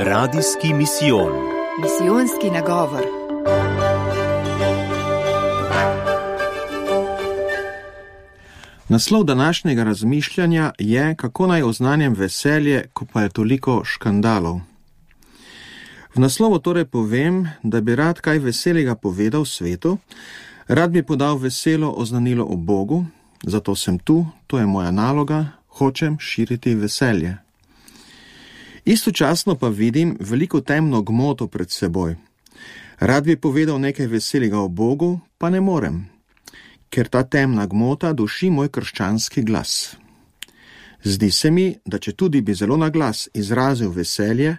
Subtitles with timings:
[0.00, 1.32] Radijski misijon.
[1.82, 3.02] Misijonski nagovor.
[8.88, 14.60] Naslov današnjega razmišljanja je, kako naj oznanjem veselje, ko pa je toliko škandalov.
[16.14, 19.98] V naslovu torej povem, da bi rad kaj veselega povedal svetu,
[20.68, 23.06] rad bi podal veselo oznanilo o Bogu,
[23.42, 27.47] zato sem tu, to je moja naloga, hočem širiti veselje.
[28.88, 32.14] Istočasno pa vidim veliko temno gmoto pred seboj.
[32.98, 36.06] Rad bi povedal nekaj veselega o Bogu, pa ne morem,
[36.88, 39.96] ker ta temna gmota duši moj krščanski glas.
[41.04, 44.56] Zdi se mi, da če tudi bi zelo na glas izrazil veselje,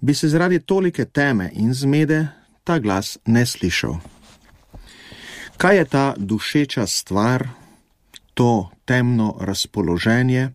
[0.00, 2.26] bi se zaradi tolike teme in zmede
[2.64, 4.00] ta glas ne slišal.
[5.60, 7.48] Kaj je ta dušeča stvar,
[8.34, 10.48] to temno razpoloženje?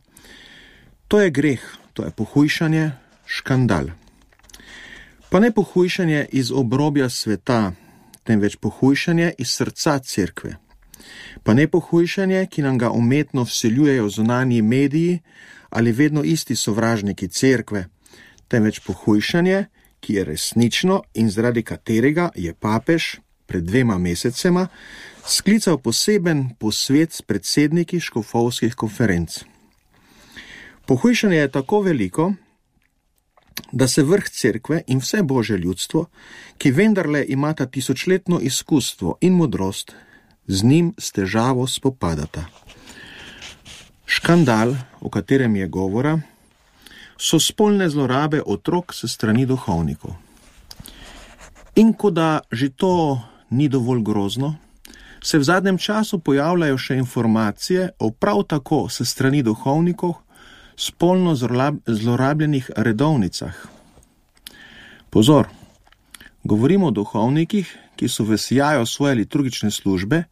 [1.08, 1.62] To je greh,
[1.95, 2.91] to je pohujšanje,
[3.26, 3.95] škandal.
[5.32, 7.71] Pa ne pohujšanje iz obrobja sveta,
[8.24, 10.55] temveč pohujšanje iz srca cerkve.
[11.43, 15.20] Pa ne pohujšanje, ki nam ga umetno vseljujejo zunanji mediji
[15.70, 17.85] ali vedno isti sovražniki cerkve,
[18.48, 19.66] temveč pohujšanje,
[19.99, 23.04] ki je resnično in zaradi katerega je papež
[23.46, 24.68] pred dvema mesecema
[25.26, 29.54] sklical poseben posvet s predsedniki škofovskih konferenc.
[30.88, 32.34] Pohujšanje je tako veliko,
[33.72, 36.05] da se vrh cerkve in vse božje ljudstvo,
[36.58, 39.96] ki vendarle imata tisočletno izkustvo in modrost,
[40.48, 42.46] z njim s težavo spopadata.
[44.06, 46.20] Škandal, o katerem je govora,
[47.18, 50.13] so spolne zlorabe otrok se strani duhovnikov.
[51.76, 54.56] In ko da že to ni dovolj grozno,
[55.24, 60.13] se v zadnjem času pojavljajo še informacije o prav tako se strani duhovnikov
[60.77, 61.35] spolno
[61.85, 63.55] zlorabljenih redovnicah.
[65.09, 65.47] Pozor,
[66.44, 70.23] govorimo o duhovnikih, ki so v sjaju svoje liturgične službe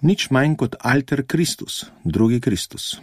[0.00, 3.00] nič manj kot alter Kristus, drugi Kristus.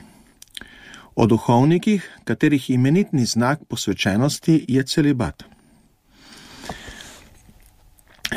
[1.15, 5.43] O duhovnikih, katerih imenitni znak posvečenosti je celibat.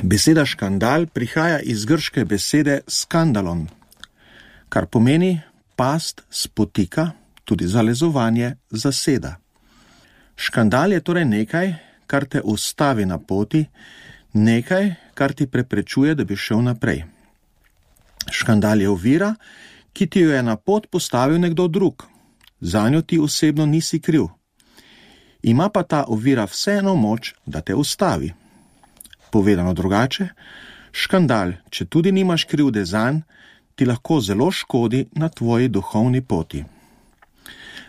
[0.03, 3.67] Beseda škandal prihaja iz grške besede skandalon,
[4.69, 5.41] kar pomeni
[5.77, 7.11] past, spotika,
[7.49, 9.39] tudi zalezovanje, zaseda.
[10.37, 11.73] Škandal je torej nekaj,
[12.07, 13.65] kar te ustavi na poti,
[14.33, 17.05] nekaj, kar ti preprečuje, da bi šel naprej.
[18.31, 19.33] Škandal je ovira,
[19.93, 22.05] ki ti jo je na pot postavil nekdo drug,
[22.61, 24.29] za njo ti osebno nisi kriv.
[25.43, 28.33] Ima pa ta ovira vseeno moč, da te ustavi.
[29.33, 30.29] Povedano drugače,
[30.93, 33.23] škandal, če tudi nimaš krivde zanj,
[33.75, 36.65] ti lahko zelo škodi na tvoji duhovni poti.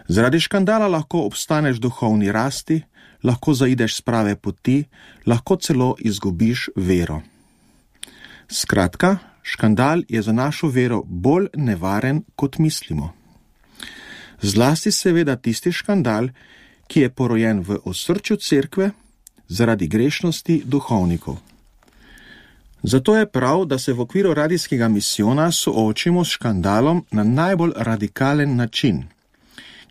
[0.10, 2.82] Zaradi škandala lahko obstaneš v duhovni rasti,
[3.24, 4.84] lahko zaideš z prave poti,
[5.26, 7.22] lahko celo izgubiš vero.
[8.50, 13.14] Skratka, škandal je za našo vero bolj nevaren, kot mislimo.
[14.42, 16.30] Zlasti seveda tisti škandal,
[16.88, 18.92] ki je porojen v osrčju cerkve
[19.48, 21.38] zaradi grešnosti duhovnikov.
[22.84, 28.56] Zato je prav, da se v okviru radijskega misijona soočimo s škandalom na najbolj radikalen
[28.56, 29.04] način,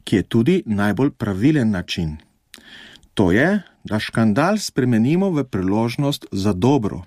[0.09, 2.17] ki je tudi najbolj pravilen način.
[3.15, 7.03] To je, da škandal spremenimo v priložnost za dobro.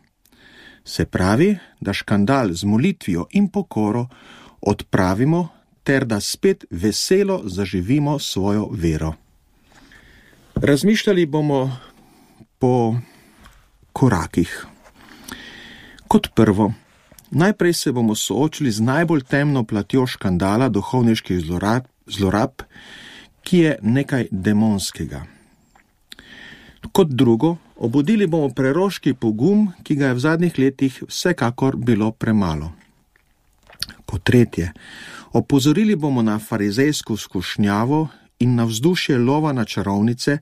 [0.85, 4.05] Se pravi, da škandal z molitvijo in pokoro
[4.61, 5.47] odpravimo,
[5.83, 9.13] ter da spet veselo zaživimo svojo vero.
[10.55, 11.77] Razmišljali bomo
[12.59, 12.95] po
[13.93, 14.65] korakih.
[16.07, 16.73] Kot prvo,
[17.31, 22.65] najprej se bomo soočili z najbolj temno platjo škandala duhovniških zlorab, zlorab
[23.43, 25.25] ki je nekaj demonskega.
[26.91, 32.71] Kot drugo, obudili bomo preroški pogum, ki ga je v zadnjih letih vsekakor bilo premalo.
[34.05, 34.71] Kot tretje,
[35.33, 38.07] opozorili bomo na farizejsko skušnjavo
[38.39, 40.37] in na vzdušje lova na čarovnice,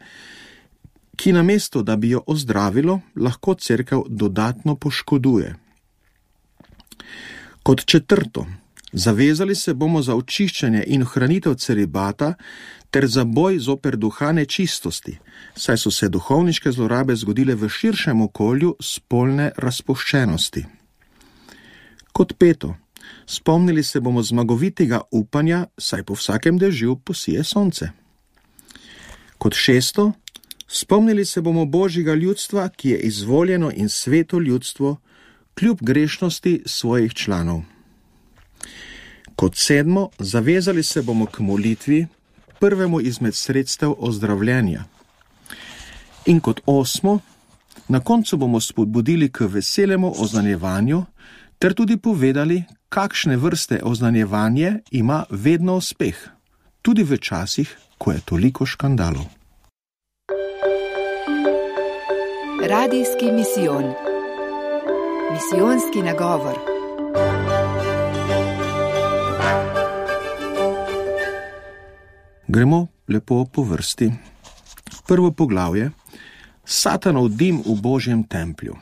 [1.19, 5.55] ki namesto, da bi jo ozdravilo, lahko crkav dodatno poškoduje.
[7.63, 8.45] Kot četrto,
[8.91, 12.33] zavezali se bomo za očiščanje in ohranitev celibata
[12.89, 15.17] ter za boj zoper duha nečistosti,
[15.55, 20.65] saj so se duhovniške zlorabe zgodile v širšem okolju spolne razpoščenosti.
[22.11, 22.75] Kot peto,
[23.25, 27.91] spomnili se bomo zmagovitega upanja, saj po vsakem dežju posije sonce.
[29.37, 30.11] Kot šesto,
[30.67, 34.97] spomnili se bomo božjega ljudstva, ki je izvoljeno in sveto ljudstvo,
[35.53, 37.61] kljub grešnosti svojih članov.
[39.39, 42.07] Kot sedmo, zavezali se bomo k molitvi,
[42.59, 44.83] prvemu izmed sredstev ozdravljenja.
[46.25, 47.19] In kot osmo,
[47.87, 51.03] na koncu bomo spodbudili k veselemu oznanjevanju,
[51.59, 56.17] ter tudi povedali, kakšne vrste oznanjevanje ima vedno uspeh,
[56.81, 59.25] tudi v časih, ko je toliko škandalov.
[62.67, 63.93] Radijski misijon.
[65.31, 66.68] Misijonski nagovor.
[72.49, 74.09] Gremo lepo po vrsti.
[75.07, 75.91] Prvo poglavje:
[76.65, 78.73] Satanov dim v Božjem templju.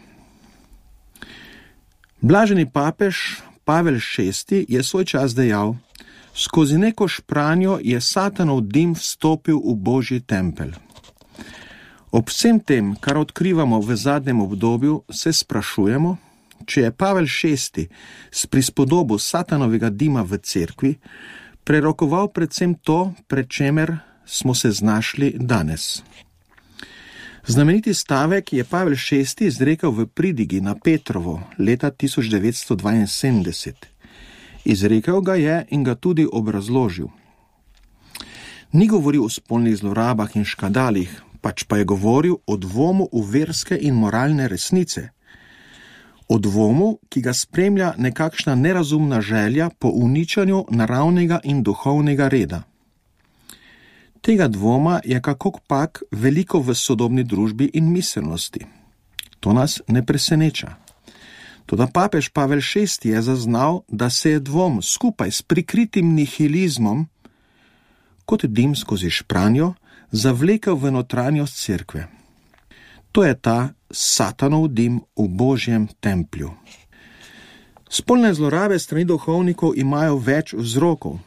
[2.23, 5.75] Blaženi papež Pavel VI je svoj čas dejal:
[6.31, 10.71] Skozi neko špranjo je Satanov dim vstopil v Božji tempelj.
[12.15, 16.15] Ob vsem tem, kar odkrivamo v zadnjem obdobju, se sprašujemo,
[16.63, 17.91] če je Pavel VI
[18.31, 20.95] s prispodobo Satanovega dima v cerkvi
[21.67, 26.03] prerokoval predvsem to, pred čemer smo se znašli danes.
[27.47, 33.73] Znameniti stavek je Pavel VI izrekel v pridigi na Petrovo leta 1972.
[34.65, 37.07] Izrekel ga je in ga tudi obrazložil.
[38.71, 43.77] Ni govoril o spolnih zlorabah in škandalih, pač pa je govoril o dvomu v verske
[43.81, 45.09] in moralne resnice.
[46.27, 52.63] O dvomu, ki ga spremlja nekakšna nerazumna želja po uničanju naravnega in duhovnega reda.
[54.21, 58.65] Tega dvoma je kako pak veliko v sodobni družbi in miselnosti.
[59.39, 60.75] To nas ne preseneča.
[61.65, 67.07] Toda papež Pavel VI je zaznal, da se je dvom skupaj s prikritim nihilizmom,
[68.25, 69.73] kot dim skozi špranjo,
[70.11, 72.07] zavlekel v notranjost cerkve.
[73.11, 76.51] To je ta satanov dim v božjem templju.
[77.89, 81.19] Spolne zlorabe strani duhovnikov imajo več vzrokov,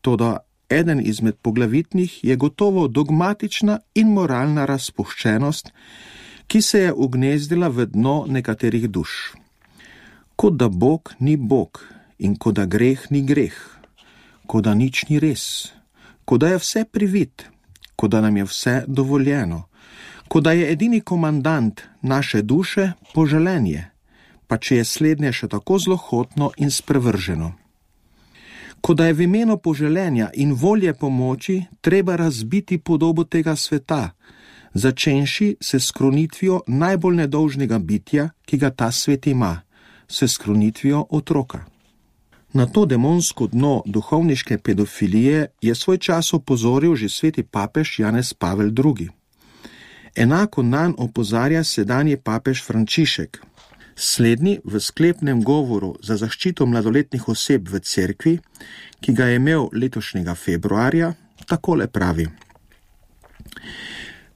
[0.00, 0.38] toda
[0.70, 5.72] eden izmed poglavitnih je gotovo dogmatična in moralna razpuščenost,
[6.46, 9.34] ki se je ugnezdila v dno nekaterih duš.
[10.36, 11.82] Kot da Bog ni Bog
[12.18, 13.56] in kot da greh ni greh,
[14.46, 15.72] kot da nič ni res,
[16.24, 17.44] kot da je vse privit,
[17.96, 19.67] kot da nam je vse dovoljeno,
[20.28, 23.84] kot da je edini komandant naše duše poželenje,
[24.46, 27.52] pa če je slednje še tako zlohotno in sprevrženo.
[28.80, 34.10] Kot da je v imenu poželenja in volje pomoči treba razbiti podobo tega sveta,
[34.74, 39.60] začenši se skronitvijo najbolj nedolžnega bitja, ki ga ta svet ima,
[40.08, 41.64] se skronitvijo otroka.
[42.52, 48.72] Na to demonsko dno duhovniške pedofilije je svoj čas opozoril že sveti papež Janez Pavel
[48.72, 49.17] II.
[50.18, 53.38] Enako nan opozarja sedanji papež Frančišek.
[53.96, 58.32] Slednji v sklepnem govoru za zaščito mladoletnih oseb v cerkvi,
[59.00, 61.12] ki ga je imel letošnjega februarja,
[61.46, 62.26] takole pravi.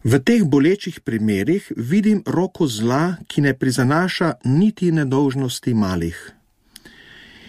[0.05, 6.19] V teh bolečih primerih vidim roko zla, ki ne prizanaša niti nedolžnosti malih.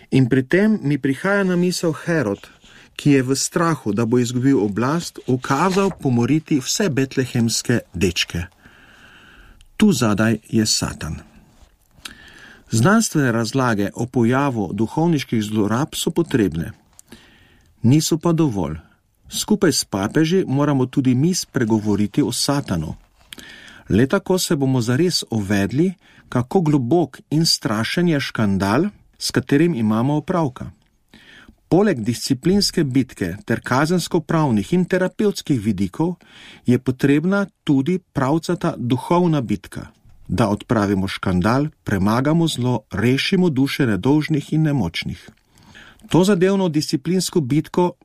[0.09, 2.49] In pri tem mi prihaja na misel Herod,
[2.95, 8.45] ki je v strahu, da bo izgubil oblast, ukazal pomoriti vse betlehemske dečke.
[9.77, 11.19] Tu zadaj je Satan.
[12.71, 16.71] Znanstvene razlage o pojavu duhovniških zlorab so potrebne.
[17.81, 18.77] Niso pa dovolj.
[19.29, 22.95] Skupaj s papeži moramo tudi mi spregovoriti o Satanu.
[23.89, 25.93] Le tako se bomo zares uvedli,
[26.29, 28.85] kako globok in strašen je škandal,
[29.19, 30.71] s katerim imamo opravka.
[31.73, 36.11] Poleg disciplinske bitke ter kazensko-pravnih in terapevtskih vidikov
[36.69, 39.87] je potrebna tudi pravcata duhovna bitka,
[40.27, 45.29] da odpravimo škandal, premagamo zlo, rešimo duše nedolžnih in nemočnih.
[46.13, 47.95] To zadevno disciplinsko bitko,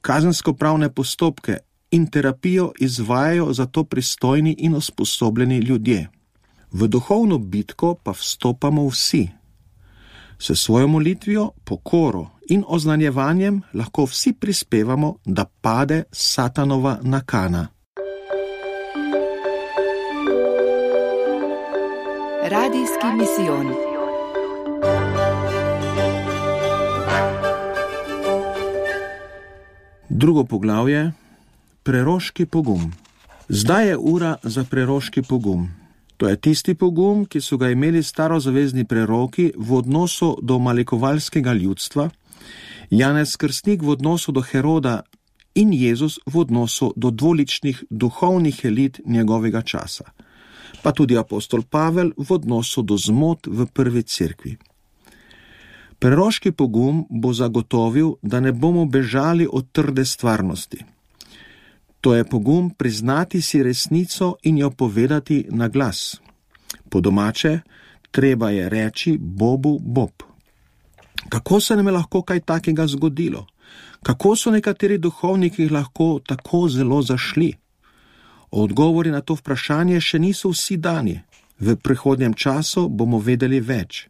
[0.00, 1.58] kazensko-pravne postopke
[1.90, 6.08] in terapijo izvajajo zato pristojni in usposobljeni ljudje.
[6.72, 9.28] V duhovno bitko pa vstopamo vsi.
[10.40, 17.68] S svojo molitvijo, pokoro in oznanjevanjem lahko vsi prispevamo, da pade Satanova nakana.
[22.50, 23.66] Radijski misijon.
[30.08, 31.12] Drugo poglavje:
[31.82, 32.92] Preroški pogum.
[33.48, 35.68] Zdaj je ura za preroški pogum.
[36.18, 42.10] To je tisti pogum, ki so ga imeli starozavezni preroki v odnosu do malikovalskega ljudstva,
[42.90, 45.02] Janez Krstnik v odnosu do Heroda
[45.54, 50.04] in Jezus v odnosu do dvoličnih duhovnih elit njegovega časa,
[50.82, 54.56] pa tudi apostol Pavel v odnosu do zmot v prvi cerkvi.
[55.98, 60.97] Preroški pogum bo zagotovil, da ne bomo bežali od trde stvarnosti.
[62.00, 66.20] To je pogum priznati si resnico in jo povedati na glas.
[66.88, 67.60] Po domače,
[68.10, 70.10] treba je reči Bobu Bob.
[71.28, 73.46] Kako se nam je lahko kaj takega zgodilo?
[74.02, 77.52] Kako so nekateri duhovniki lahko tako zelo zašli?
[78.50, 81.20] Odgovori na to vprašanje še niso vsi dani.
[81.60, 84.06] V prihodnjem času bomo vedeli več.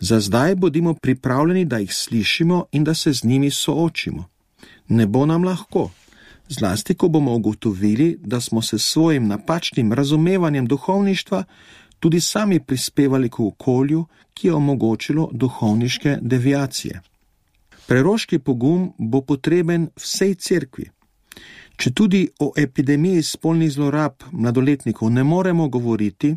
[0.00, 4.24] Za zdaj bodimo pripravljeni, da jih slišimo in da se z njimi soočimo.
[4.88, 5.90] Ne bo nam lahko,
[6.48, 11.44] zlasti ko bomo ugotovili, da smo se s svojim napačnim razumevanjem duhovništva
[12.00, 17.00] tudi sami prispevali k okolju, ki je omogočilo duhovniške deviacije.
[17.86, 20.90] Preroški pogum bo potreben vsej cerkvi.
[21.76, 26.36] Če tudi o epidemiji spolnih zlorab mladoletnikov ne moremo govoriti,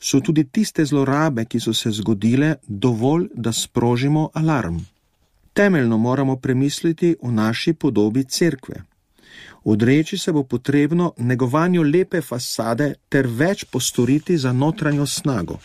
[0.00, 4.80] so tudi tiste zlorabe, ki so se zgodile, dovolj, da sprožimo alarm.
[5.52, 8.82] Temeljno moramo premisliti o naši podobi cerkve.
[9.64, 15.58] Odreči se bo potrebno negovanju lepe fasade ter več postoriti za notranjo snago.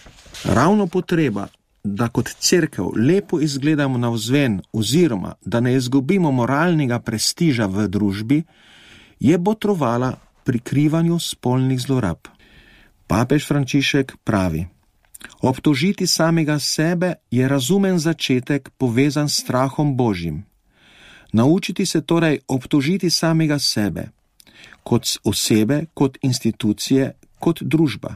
[0.45, 1.47] Ravno potreba,
[1.83, 8.43] da kot cerkev lepo izgledamo na vzven oziroma da ne izgubimo moralnega prestiža v družbi,
[9.19, 10.13] je botrovala
[10.43, 12.27] prikrivanju spolnih zlorab.
[13.07, 14.67] Papež Frančišek pravi:
[15.41, 20.43] Obtožiti samega sebe je razumen začetek povezan s strahom Božjim.
[21.33, 24.09] Naučiti se torej obtožiti samega sebe,
[24.83, 28.15] kot osebe, kot institucije, kot družba.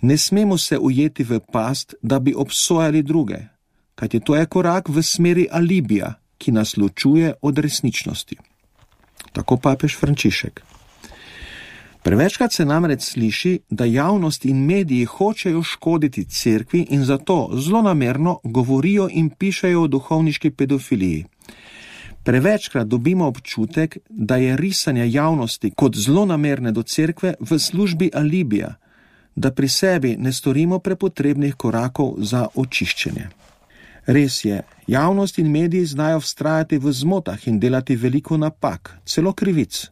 [0.00, 3.38] Ne smemo se ujeti v past, da bi obsojali druge,
[3.94, 8.36] kajti to je korak v smeri alibija, ki nas ločuje od resničnosti.
[9.32, 10.62] Tako papež Frančišek.
[12.04, 19.08] Prevečkrat se namreč sliši, da javnost in mediji hočejo škoditi cerkvi in zato zlonamerno govorijo
[19.10, 21.24] in pišejo o duhovniški pedofiliji.
[22.24, 28.74] Prevečkrat dobimo občutek, da je risanje javnosti kot zlonamerne do cerkve v službi alibija,
[29.36, 33.28] da pri sebi ne storimo prepotrebnih korakov za očiščenje.
[34.06, 39.90] Res je, javnost in mediji znajo vztrajati v zmotah in delati veliko napak, celo krivic.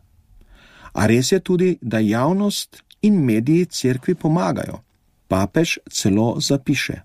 [0.93, 4.81] A res je tudi, da javnost in mediji cerkvi pomagajo.
[5.29, 7.03] Papež celo zapiše: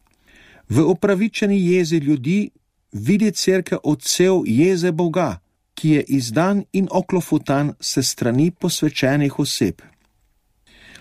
[0.70, 2.50] V opravičeni jezi ljudi
[2.92, 5.40] vidi cerkev odsev jeze Boga,
[5.74, 9.82] ki je izdan in oklofutan se strani posvečenih oseb.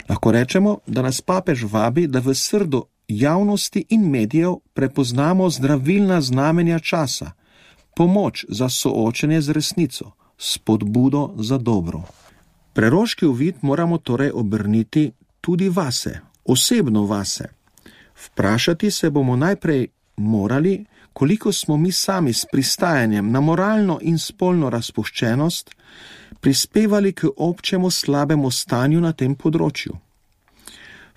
[0.08, 6.78] Lahko rečemo, da nas papež vabi, da v srdu javnosti in medijev prepoznamo zdravilna znamenja
[6.78, 7.30] časa,
[7.96, 12.02] pomoč za soočenje z resnico, spodbudo za dobro.
[12.72, 17.48] Preroški uvid moramo torej obrniti tudi vase, osebno vase.
[18.26, 20.84] Vprašati se bomo najprej morali,
[21.16, 25.70] koliko smo mi sami s pristajanjem na moralno in spolno razpuščenost
[26.40, 29.94] prispevali k občemu slabemu stanju na tem področju.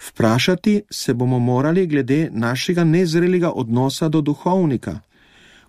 [0.08, 4.94] Vprašati se bomo morali glede našega nezrelega odnosa do duhovnika,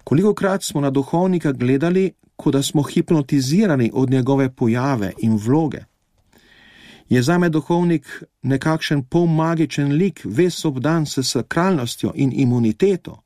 [0.05, 5.81] koliko krat smo na duhovnika gledali kot da smo hipnotizirani od njegove pojave in vloge.
[7.09, 13.19] Je za me duhovnik nekakšen polmagičen lik, ves obdan s sakralnostjo in imuniteto?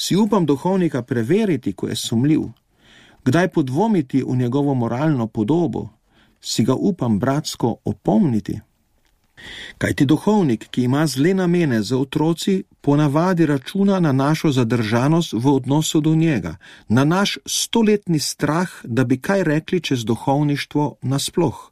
[0.00, 2.40] Si upam duhovnika preveriti, ko je sumljiv,
[3.24, 5.88] kdaj podvomiti v njegovo moralno podobo,
[6.40, 8.60] si ga upam bratsko opomniti?
[9.78, 15.48] Kaj ti duhovnik, ki ima zle namene za otroci, ponavadi računa na našo zadržanost v
[15.48, 16.56] odnosu do njega,
[16.88, 21.70] na naš stoletni strah, da bi kaj rekli čez duhovništvo nasploh,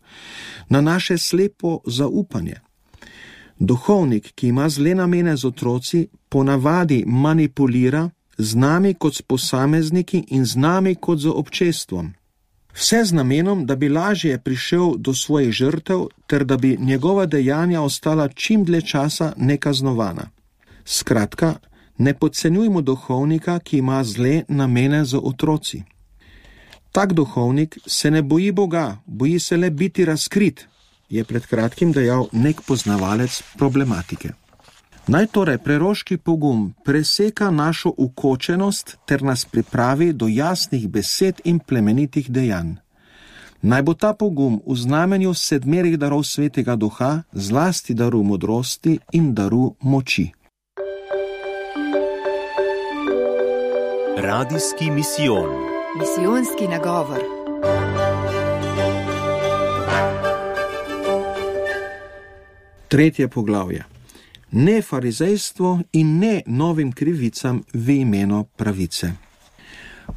[0.69, 2.61] na naše slepo zaupanje.
[3.59, 10.45] Duhovnik, ki ima zle namene z otroci, ponavadi manipulira z nami kot s posamezniki in
[10.45, 12.15] z nami kot z občestvom
[12.77, 17.81] vse z namenom, da bi lažje prišel do svojih žrtev, ter da bi njegova dejanja
[17.81, 20.31] ostala čim dlje časa nekaznovana.
[20.85, 21.55] Skratka,
[21.99, 25.83] ne podcenjujmo duhovnika, ki ima zle namene za otroci.
[26.93, 30.69] Tak duhovnik se ne boji Boga, boji se le biti razkrit,
[31.09, 34.31] je pred kratkim dejal nek poznavalec problematike.
[35.09, 42.31] Naj torej preroški pogum preseka našo ukočenost ter nas pripravi do jasnih besed in plemenitih
[42.31, 42.75] dejanj.
[43.63, 49.75] Naj bo ta pogum v znamenju sedmerih darov svetega duha, zlasti daru modrosti in daru
[49.81, 50.31] moči.
[54.17, 55.51] Radijski misijon.
[55.99, 57.23] Misijonski nagovor.
[62.89, 63.96] Tretje poglavje
[64.51, 69.13] ne farizejstvo in ne novim krivicam v imenu pravice.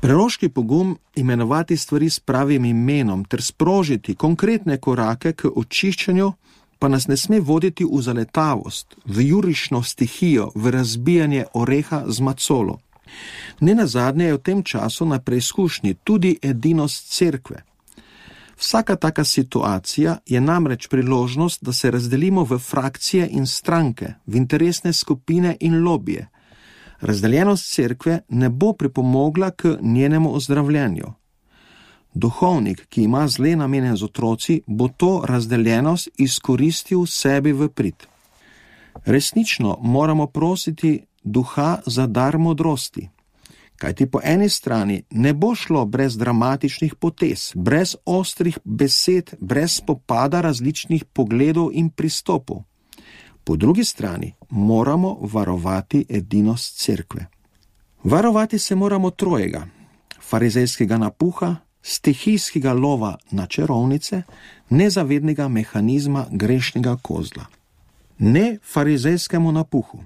[0.01, 6.31] Preroški pogum imenovati stvari s pravim imenom ter sprožiti konkretne korake k očiščanju
[6.79, 12.79] pa nas ne sme voditi v zaletavost, v jurišno stihijo, v razbijanje oreha z macolo.
[13.59, 17.68] Ne na zadnje je v tem času na preizkušnji tudi edinost cerkve.
[18.59, 24.93] Vsaka taka situacija je namreč priložnost, da se razdelimo v frakcije in stranke, v interesne
[24.93, 26.27] skupine in lobije.
[27.01, 31.13] Razdeljenost cerkve ne bo pripomogla k njenemu ozdravljanju.
[32.13, 37.95] Duhovnik, ki ima zle namene z otroci, bo to razdeljenost izkoristil sebi v prid.
[39.05, 43.09] Resnično moramo prositi duha za dar modrosti.
[43.79, 50.41] Kajti po eni strani ne bo šlo brez dramatičnih potez, brez ostrih besed, brez spopada
[50.41, 52.63] različnih pogledov in pristopov.
[53.43, 57.25] Po drugi strani moramo varovati edinost cerkve.
[58.03, 59.67] Varovati se moramo trojega:
[60.21, 64.21] farizejskega napuha, stihijskega lova na čarovnice,
[64.69, 67.45] nezavednega mehanizma grešnega kozla.
[68.17, 70.03] Ne farizejskemu napuhu.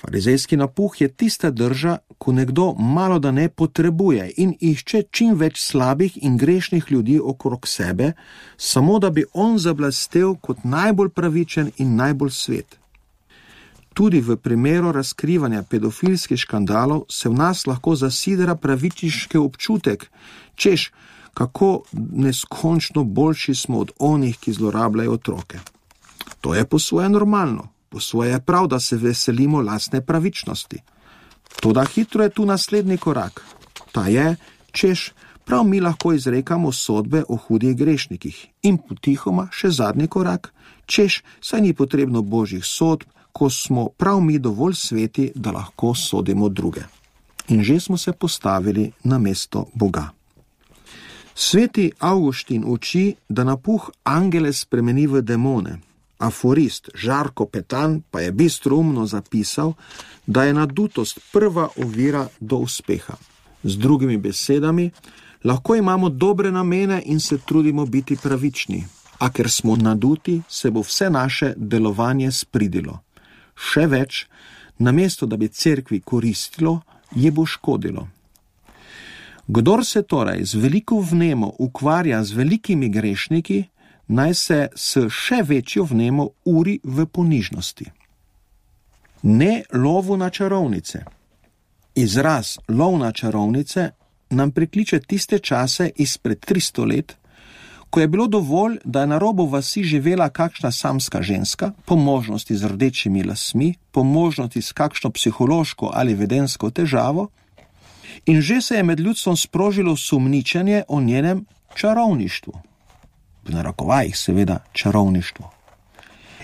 [0.00, 5.58] Farizejski napuh je tista drža, ko nekdo malo da ne potrebuje in išče čim več
[5.58, 8.12] slabih in grešnih ljudi okrog sebe,
[8.56, 12.78] samo da bi on zablastel kot najbolj pravičen in najbolj svet.
[13.94, 20.06] Tudi v primeru razkrivanja pedofilskih škandalov se v nas lahko zasidra pravičniški občutek,
[20.54, 20.92] češ,
[21.34, 21.72] kako
[22.12, 25.58] neskončno boljši smo od onih, ki zlorabljajo otroke.
[26.40, 30.91] To je po svoje normalno, po svoje je prav, da se veselimo lastne pravičnosti.
[31.60, 33.44] Toda hitro je tu naslednji korak.
[33.92, 34.36] Ta je,
[34.72, 35.12] češ,
[35.44, 40.52] prav mi lahko izrekamo sodbe o hudih grešnikih in potihoma še zadnji korak,
[40.86, 46.48] češ, saj ni potrebno božjih sodb, ko smo prav mi dovolj sveti, da lahko sodimo
[46.48, 46.82] druge.
[47.48, 50.10] In že smo se postavili na mesto Boga.
[51.34, 55.80] Sveti Augustin uči, da napuh angele spremeni v demone.
[56.22, 59.72] Aforist Žarko Petan pa je bistrumno zapisal,
[60.26, 63.14] da je nadutost prva ovira do uspeha.
[63.62, 64.90] Z drugimi besedami,
[65.44, 68.84] lahko imamo dobre namene in se trudimo biti pravični,
[69.18, 73.00] a ker smo naduti, se bo vse naše delovanje spridilo.
[73.54, 74.26] Še več,
[74.78, 76.80] namesto da bi cerkvi koristilo,
[77.14, 78.08] je bo škodilo.
[79.46, 83.64] Kdor se torej z veliko vnemo ukvarja z velikimi grešniki,
[84.12, 87.86] naj se s še večjo vnemo uri v ponižnosti.
[89.22, 91.04] Ne lovu na čarovnice.
[91.94, 93.90] Izraz lov na čarovnice
[94.30, 97.16] nam prikliče tiste čase izpred 300 let,
[97.90, 102.56] ko je bilo dovolj, da je na robu vasi živela kakšna samska ženska, po možnosti
[102.56, 107.28] z rdečimi lasmi, po možnosti s kakšno psihološko ali vedensko težavo,
[108.26, 111.44] in že se je med ljudstvom sprožilo sumničenje o njenem
[111.74, 112.71] čarovništvu.
[113.44, 115.50] V narekovajih, seveda, čarovništvo.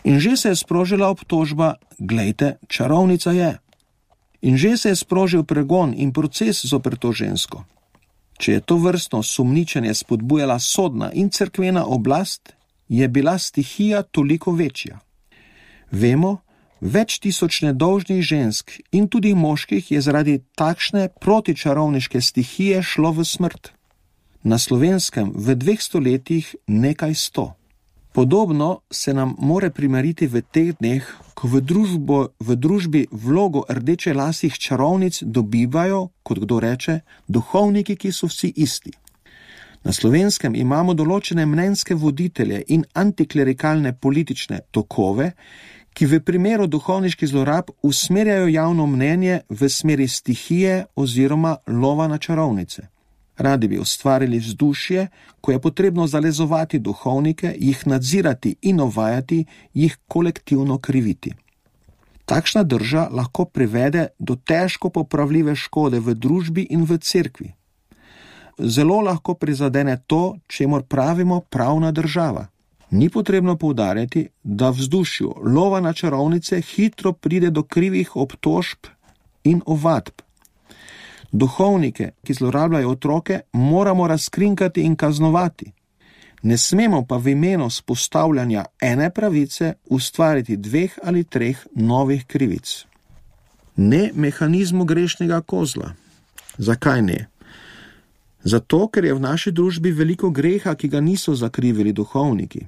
[0.04, 3.58] In že se je sprožila obtožba: Glejte, čarovnica je.
[4.42, 7.64] In že se je sprožil pregon in proces zoper to žensko.
[8.38, 12.54] Če je to vrstno sumničenje spodbujala sodna in cerkvena oblast,
[12.88, 14.98] je bila stihija toliko večja.
[15.90, 16.38] Vemo,
[16.80, 23.72] Več tisoč nedolžnih žensk in tudi moških je zaradi takšne protičarovniške stihije šlo v smrt.
[24.42, 27.55] Na slovenskem v dveh stoletjih nekaj sto.
[28.12, 31.03] Podobno se nam more primeriti v teh dneh,
[31.35, 38.12] ko v, družbo, v družbi vlogo rdeče lasih čarovnic dobivajo, kot kdo reče, duhovniki, ki
[38.12, 38.94] so vsi isti.
[39.85, 45.33] Na slovenskem imamo določene mnenjske voditelje in antiklerikalne politične tokove,
[45.94, 52.87] ki v primeru duhovniških zlorab usmerjajo javno mnenje v smeri stihije oziroma lova na čarovnice.
[53.38, 55.09] Radi bi ustvarili vzdušje,
[55.40, 61.35] ko je potrebno zalezovati duhovnike, jih nadzirati in ovajati, jih kolektivno kriviti.
[62.24, 67.53] Takšna drža lahko privede do težko popravljive škode v družbi in v cerkvi.
[68.59, 72.46] Zelo lahko prizadene to, čemu pravimo pravna država.
[72.90, 78.90] Ni potrebno poudarjati, da vzdušju lova na čarovnice hitro pride do krivih obtožb
[79.44, 80.27] in ovadb.
[81.32, 85.72] Duhovnike, ki zlorabljajo otroke, moramo razkrinkati in kaznovati.
[86.42, 92.84] Ne smemo pa v imenu spostavljanja ene pravice ustvariti dveh ali treh novih krivic.
[93.76, 95.92] Ne mehanizmu grešnega kozla.
[96.58, 97.28] Zakaj ne?
[98.42, 102.66] Zato, ker je v naši družbi veliko greha, ki ga niso zakrivili duhovniki.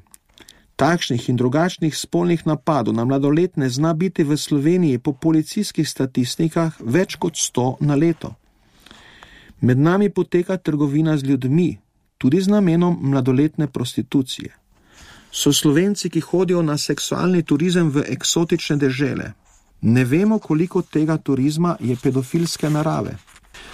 [0.77, 7.17] Takšnih in drugačnih spolnih napadov na mladoletne zna biti v Sloveniji po policijskih statistikah več
[7.17, 8.35] kot 100 na leto.
[9.61, 11.79] Med nami poteka trgovina z ljudmi,
[12.19, 14.57] tudi z namenom mladoletne prostitucije.
[15.33, 19.33] So slovenci, ki hodijo na seksualni turizem v eksotične dežele.
[19.81, 23.17] Ne vemo, koliko tega turizma je pedofilske narave.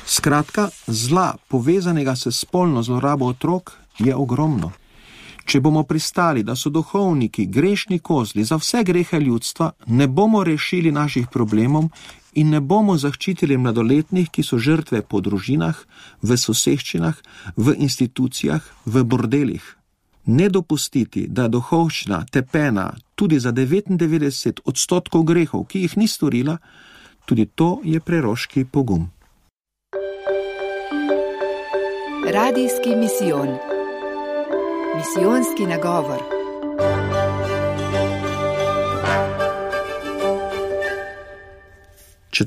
[0.07, 4.73] Skratka, zla, povezanega s spolno zlorabo otrok, je ogromno.
[5.47, 10.93] Če bomo pristali, da so duhovniki grešni kozli za vse grehe ljudstva, ne bomo rešili
[10.93, 11.89] naših problemov
[12.37, 15.79] in ne bomo zaščitili mladoletnih, ki so žrtve po družinah,
[16.23, 17.17] v soseščinah,
[17.57, 19.65] v institucijah, v bordelih.
[20.27, 26.59] Ne dopustiti, da duhovščina tepena tudi za 99 odstotkov grehov, ki jih ni storila,
[27.25, 29.11] tudi to je preroški pogum.
[32.27, 33.55] Radijski misijon.
[34.99, 36.36] Misijonski nagovor.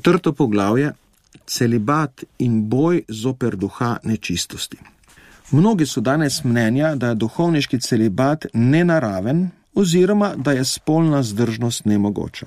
[0.00, 0.92] Četrto poglavje:
[1.46, 4.76] celibat in boj zoper duha nečistosti.
[5.50, 12.46] Mnogi so danes mnenja, da je duhovniški celibat nenaraven oziroma da je spolna zdržnost nemogoča.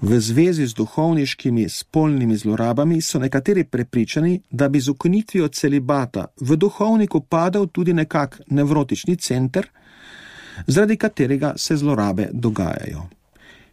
[0.00, 6.56] V zvezi z duhovniškimi spolnimi zlorabami so nekateri prepričani, da bi z ukinitvijo celibata v
[6.56, 9.68] duhovniku padal tudi nekak nevrotični center,
[10.66, 13.19] zaradi katerega se zlorabe dogajajo.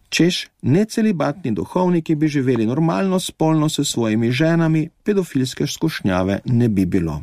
[0.09, 7.21] Češ, necelibatni duhovniki bi živeli normalno spolno s svojimi ženami, pedofilske skušnjave ne bi bilo.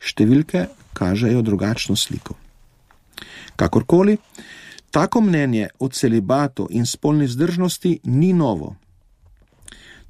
[0.00, 2.36] Številke kažejo drugačno sliko.
[3.56, 4.16] Kakorkoli,
[4.90, 8.76] tako mnenje o celibatu in spolni zdržnosti ni novo.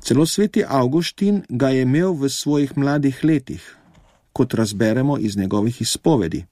[0.01, 3.65] Celo sveti Augustin ga je imel v svojih mladih letih,
[4.33, 6.45] kot razberemo iz njegovih izpovedi.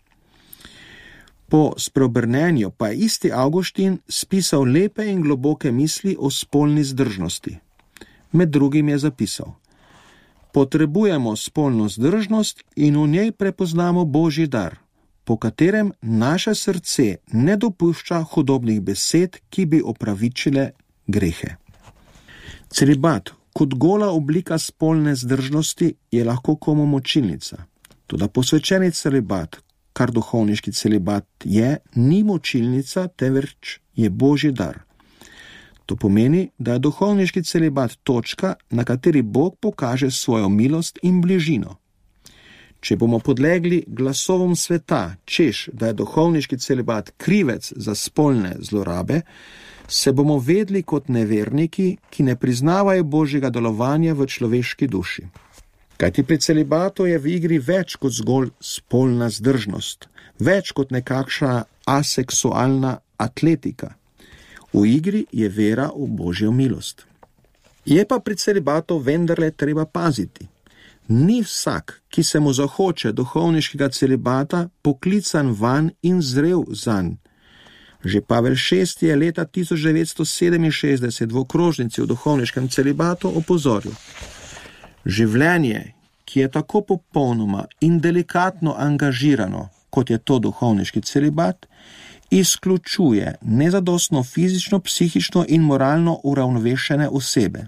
[1.49, 7.59] Po spreobrnenju pa je isti Augustin spisal lepe in globoke misli o spolni zdržnosti.
[8.33, 9.55] Med drugim je zapisal:
[10.53, 14.77] Potrebujemo spolno zdržnost in v njej prepoznamo božji dar,
[15.25, 20.71] po katerem naše srce ne dopušča hudobnih besed, ki bi opravičile
[21.07, 21.57] grehe.
[22.69, 27.57] Celibat kot gola oblika spolne zdržnosti je lahko komu močilnica.
[28.07, 29.57] Tudi posvečeni celibat,
[29.93, 34.85] kar duhovniški celibat je, ni močilnica, temveč je božji dar.
[35.87, 41.79] To pomeni, da je duhovniški celibat točka, na kateri Bog pokaže svojo milost in bližino.
[42.81, 49.23] Če bomo podlegli glasovom sveta, češ, da je duhovniški celibat krivec za spolne zlorabe,
[49.89, 55.25] se bomo vedli kot neverniki, ki ne priznavajo božjega delovanja v človeški duši.
[55.99, 60.07] Kajti pri celibatu je v igri več kot zgolj spolna zdržnost,
[60.39, 63.97] več kot nekakšna aseksualna atletika.
[64.71, 67.03] V igri je vera v božjo milost.
[67.83, 70.47] Je pa pri celibatu vendarle treba paziti.
[71.09, 77.17] Ni vsak, ki se mu zahoče duhovniškega celibata, poklican van in zrel zanj.
[78.05, 83.99] Že Pavel VI je leta 1967 v okrožnici v duhovniškem celibatu opozoril:
[85.09, 85.95] Življenje,
[86.29, 91.67] ki je tako popolnoma in delikatno angažirano, kot je to duhovniški celibat,
[92.31, 97.67] izključuje nezadostno fizično, psihično in moralno uravnovešene osebe.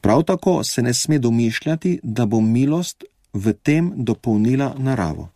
[0.00, 5.28] Prav tako se ne sme domišljati, da bo milost v tem dopolnila naravo.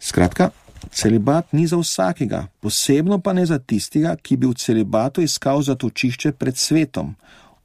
[0.00, 0.50] Skratka,
[0.90, 6.32] celibat ni za vsakega, posebno pa ne za tistega, ki bi v celibatu iskal zatočišče
[6.32, 7.14] pred svetom,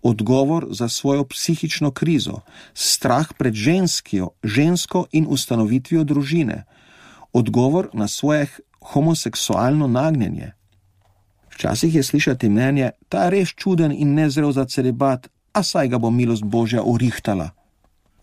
[0.02, 2.42] odgovor za svojo psihično krizo,
[2.74, 6.64] strah pred ženskijo, žensko in ustanovitvijo družine,
[7.34, 8.48] odgovor na svoje
[8.82, 10.52] homoseksualno nagnjenje.
[11.54, 15.98] Včasih je slišati mnenje, da je res čuden in nezrel za celibat, a saj ga
[15.98, 17.50] bo milost Božja urihtala.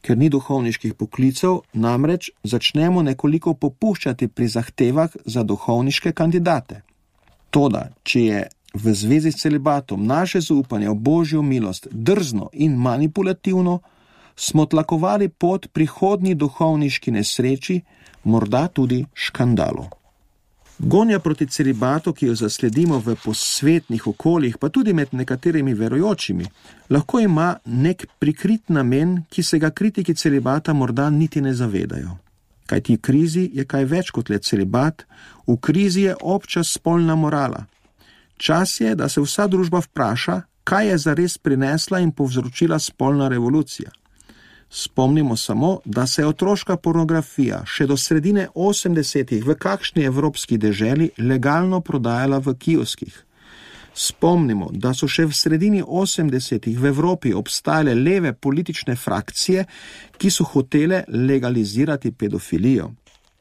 [0.01, 6.81] Ker ni duhovniških poklicev, namreč začnemo nekoliko popuščati pri zahtevah za duhovniške kandidate.
[7.51, 8.41] Toda, če je
[8.77, 13.81] v zvezi s celibatom naše zaupanje v božjo milost drzno in manipulativno,
[14.37, 17.81] smo tlakovali pot prihodnji duhovniški nesreči,
[18.25, 19.87] morda tudi škandalu.
[20.79, 26.45] Gonja proti celibatu, ki jo zasledimo v posvetnih okoljih, pa tudi med nekaterimi verojočimi,
[26.91, 32.19] lahko ima nek prikrit namen, ki se ga kritiki celibata morda niti ne zavedajo.
[32.67, 35.07] Kaj ti krizi je kaj več kot le celibat,
[35.47, 37.65] v krizi je obča spolna morala.
[38.37, 43.91] Čas je, da se vsa družba vpraša, kaj je zares prinesla in povzročila spolna revolucija.
[44.71, 51.11] Spomnimo samo, da se je otroška pornografija še do sredine 80-ih v kakšni evropski deželi
[51.19, 53.23] legalno prodajala v kioskih.
[53.95, 59.65] Spomnimo, da so še v sredini 80-ih v Evropi obstajale leve politične frakcije,
[60.19, 62.91] ki so hotele legalizirati pedofilijo.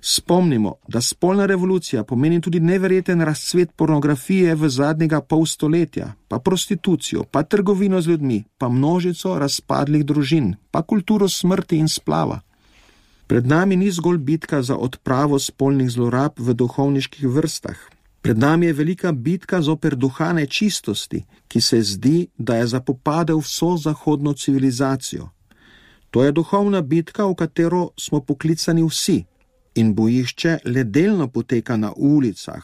[0.08, 7.24] Spomnimo, da spolna revolucija pomeni tudi neverjeten razcvet pornografije v zadnjega pol stoletja, pa prostitucijo,
[7.24, 12.40] pa trgovino z ljudmi, pa množico razpadlih družin, pa kulturo smrti in splava.
[13.28, 17.78] Pred nami ni zgolj bitka za odpravo spolnih zlorab v duhovniških vrstah.
[18.22, 23.78] Pred nami je velika bitka zoper duhane čistosti, ki se zdi, da je zapopadel vso
[23.78, 25.30] zahodno civilizacijo.
[26.12, 29.24] To je duhovna bitka, v katero smo poklicani vsi
[29.76, 32.64] in bojišče le delno poteka na ulicah,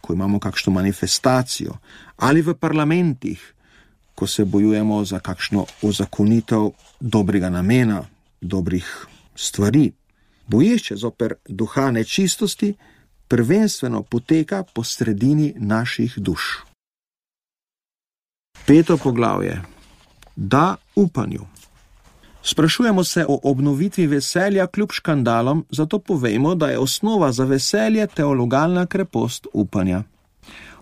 [0.00, 1.76] ko imamo kakšno manifestacijo,
[2.16, 3.54] ali v parlamentih,
[4.14, 8.02] ko se bojujemo za kakšno ozakonitev dobrega namena,
[8.40, 9.92] dobrih stvari.
[10.46, 12.74] Bojišče zoper duha nečistosti
[13.28, 16.42] prvenstveno poteka po sredini naših duš.
[18.66, 19.62] Peto poglavje:
[20.36, 21.59] Da upanju.
[22.42, 28.86] Sprašujemo se o obnovitvi veselja kljub škandalom, zato povejmo, da je osnova za veselje teologalna
[28.86, 30.02] krepost upanja.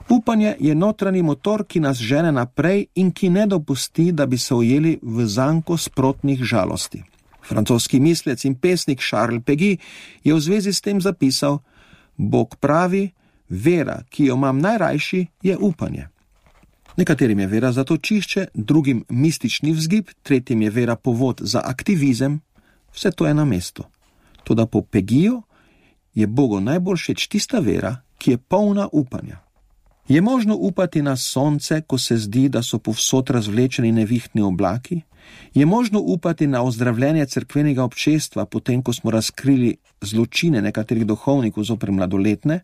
[0.08, 4.54] Upanje je notranji motor, ki nas žene naprej in ki ne dopusti, da bi se
[4.54, 7.02] ujeli v zanko sprotnih žalosti.
[7.48, 9.78] Francoski mislec in pesnik Charles Peggy
[10.24, 11.58] je v zvezi s tem zapisal:
[12.16, 13.10] Bog pravi,
[13.48, 16.08] vera, ki jo imam najrajši, je upanje.
[16.98, 22.40] Nekaterim je vera zatočišče, drugim mistični vzgib, tretjim je vera povod za aktivizem,
[22.94, 23.84] vse to je na mestu.
[24.44, 25.42] Toda po Pegiju
[26.14, 29.38] je Bogu najbolj všeč tista vera, ki je polna upanja.
[30.08, 35.00] Je možno upati na sonce, ko se zdi, da so povsod razvlečeni nevihtni oblaki?
[35.54, 41.92] Je možno upati na ozdravljenje crkvenega občestva, potem ko smo razkrili zločine nekaterih duhovnikov zoper
[41.92, 42.60] mladoletne?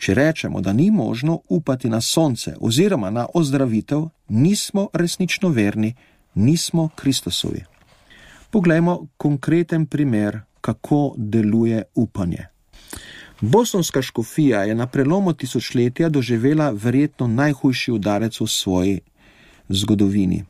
[0.00, 5.94] Če rečemo, da ni možno upati na sonce oziroma na ozdravitev, nismo resnično verni,
[6.34, 7.64] nismo Kristusovi.
[8.50, 12.46] Poglejmo konkreten primer, kako deluje upanje.
[13.40, 19.00] Bostonska škofija je na prelomu tisočletja doživela verjetno najhujši udarec v svoji
[19.68, 20.44] zgodovini.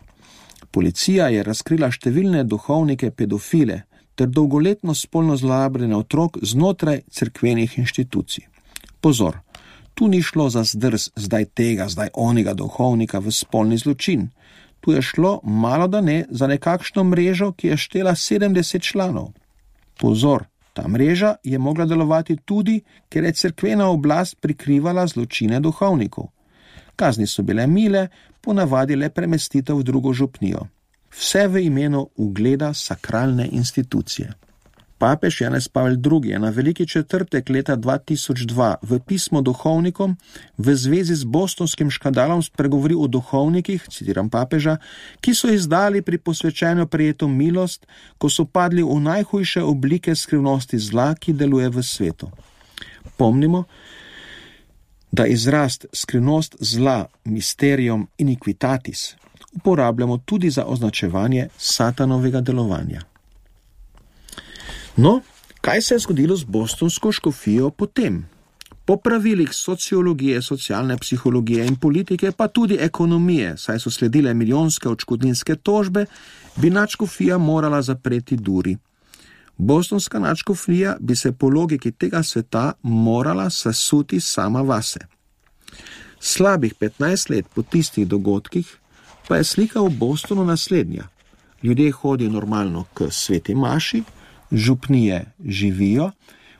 [0.71, 3.83] Policija je razkrila številne duhovnike pedofile
[4.15, 8.47] ter dolgoletno spolno zlorabljene otrok znotraj crkvenih inštitucij.
[9.01, 9.39] Pozor,
[9.95, 14.29] tu ni šlo za zdrs zdaj tega, zdaj onega duhovnika v spolni zločin.
[14.81, 19.33] Tu je šlo malo da ne za nekakšno mrežo, ki je štela 70 članov.
[20.01, 26.31] Pozor, ta mreža je mogla delovati tudi, ker je crkvena oblast prikrivala zločine duhovnikov.
[26.97, 28.09] Kazni so bile mile,
[28.41, 30.67] ponavadi le premestitev v drugo župnijo.
[31.11, 34.33] Vse v imenu ugleda sakralne institucije.
[35.01, 40.17] Papež Janez Pavel II je na veliki četrtek leta 2002 v pismo duhovnikom
[40.59, 44.77] v zvezi z bostonskim škandalom spregovoril o duhovnikih, citiram papeža,
[45.25, 47.89] ki so izdali pri posvečenju prijeto milost,
[48.21, 52.29] ko so padli v najhujše oblike skrivnosti zla, ki deluje v svetu.
[53.17, 53.65] Pomnimo,
[55.13, 59.17] da izrast skrivnost zla, misterium iniquitatis,
[59.57, 63.10] uporabljamo tudi za označevanje satanovega delovanja.
[65.01, 65.21] No,
[65.61, 68.27] kaj se je zgodilo z bostonsko škofijo potem?
[68.85, 75.57] Po pravilih sociologije, socialne psihologije in politike, pa tudi ekonomije, saj so sledile milijonske očkodninske
[75.57, 76.05] tožbe,
[76.57, 78.77] bi načkofija morala zapreti duri.
[79.57, 85.01] Bostonska načkofija bi se po logiki tega sveta morala sesuti sama vase.
[86.21, 88.77] Slabih 15 let po tistih dogodkih
[89.29, 91.09] pa je slika v Bostonu naslednja.
[91.63, 94.03] Ljudje hodijo normalno k sveti Maši,
[94.53, 96.11] župnije živijo.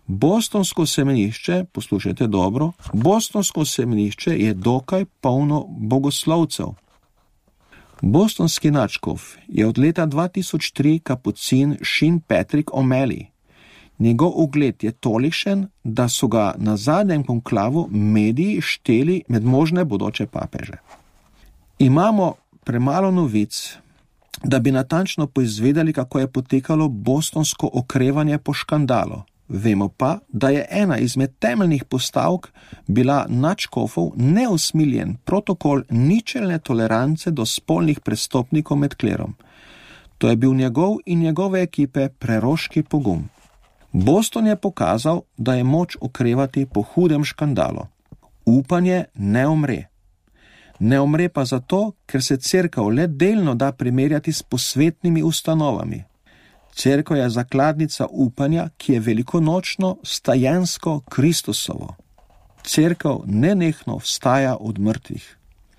[0.07, 6.67] Bostonsko semenišče, poslušajte dobro, Bostonsko semenišče je dokaj polno bogoslovcev.
[8.03, 13.27] Bostonski načkov je od leta 2003 kapucin Shin Patrick O'Malley.
[13.99, 20.27] Njegov ugled je tolikšen, da so ga na zadnjem konklavu mediji šteli med možne bodoče
[20.27, 20.77] papeže.
[21.79, 23.77] Imamo premalo novic,
[24.45, 29.23] da bi natančno poizvedeli, kako je potekalo bostonsko okrevanje po škandalu.
[29.49, 32.49] Vemo pa, da je ena izmed temeljnih postavk
[32.87, 39.35] bila načkofov neusmiljen protokol ničelne tolerance do spolnih prestopnikov med klerom.
[40.19, 43.29] To je bil njegov in njegove ekipe preroški pogum.
[43.93, 47.87] Boston je pokazal, da je moč okrevati po hudem škandalu.
[48.47, 49.90] Upanje ne umre
[50.81, 56.05] ne omre pa zato, ker se crkva le delno da primerjati s posvetnimi ustanovami.
[56.75, 61.95] Cerkev je zakladnica upanja, ki je velikonočno, stajensko Kristusovo.
[62.65, 65.37] Cerkev nenehno vstaja od mrtvih.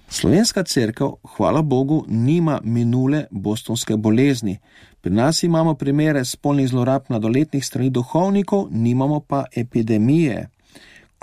[0.09, 4.57] Slovenska crkva, hvala Bogu, nima minule bostonske bolezni.
[5.01, 10.49] Pri nas imamo primere spolnih zlorab mladoletnih strani duhovnikov, nimamo pa epidemije.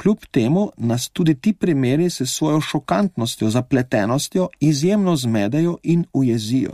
[0.03, 6.73] Kljub temu nas tudi ti primeri s svojo šokantnostjo, zapletenostjo izjemno zmedejo in ujezijo.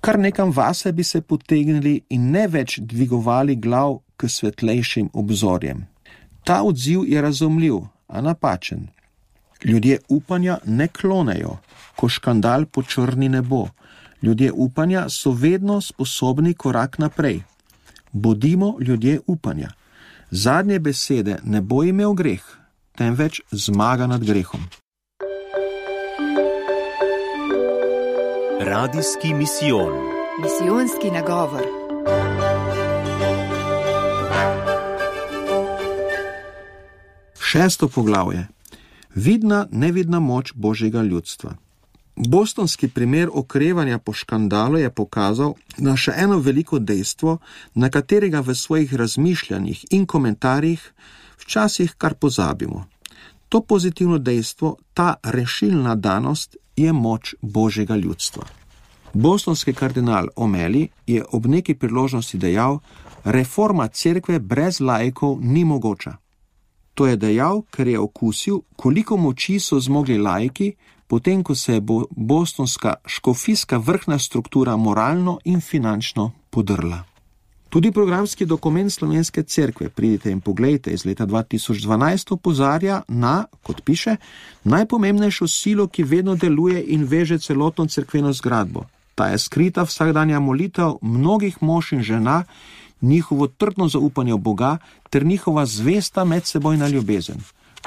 [0.00, 5.86] Kar nekam vase bi se potegnili in ne več dvigovali glav k svetlejšim obzorjem.
[6.44, 7.74] Ta odziv je razumljiv,
[8.08, 8.88] a napačen.
[9.64, 11.56] Ljudje upanja ne klonejo,
[11.96, 13.68] ko škandal počrni nebo.
[14.22, 17.42] Ljudje upanja so vedno sposobni korak naprej.
[18.12, 19.70] Bodimo ljudje upanja.
[20.36, 22.42] Zadnje besede ne bo imel greh,
[22.98, 24.60] temveč zmaga nad grehom.
[28.60, 29.92] Radijski misijon.
[30.42, 31.62] Misijonski nagovor.
[37.40, 38.46] Šesto poglavje:
[39.14, 41.63] Vidna, nevidna moč božjega ljudstva.
[42.16, 47.38] Bostonski primer okrevanja po škandalu je pokazal na še eno veliko dejstvo,
[47.74, 50.92] na katerega v svojih razmišljanjih in komentarjih
[51.38, 52.86] včasih kar pozabimo.
[53.48, 58.42] To pozitivno dejstvo, ta rešilna danost, je moč božjega ljudstva.
[59.12, 62.78] Bostonski kardinal Omeli je ob neki priložnosti dejal:
[63.24, 66.16] Reforma cerkve brez lajkov ni mogoča.
[66.94, 70.74] To je dejal, ker je okusil, koliko moči so zmogli lajki,
[71.14, 77.04] potem ko se je bo bostonska škofijska vrhna struktura moralno in finančno podrla.
[77.68, 84.16] Tudi programski dokument Slovenske cerkve, pridite in pogledajte, iz leta 2012 opozarja na, kot piše,
[84.64, 88.86] najpomembnejšo silo, ki vedno deluje in veže celotno cerkveno zgradbo.
[89.14, 92.44] Ta je skrita vsakdanja molitev mnogih mož in žena,
[93.00, 94.78] njihovo trdno zaupanje v Boga
[95.10, 97.38] ter njihova zvesta medsebojna ljubezen.